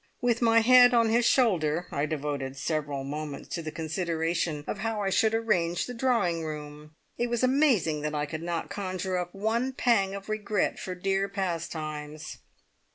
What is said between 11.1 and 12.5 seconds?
"Pastimes!"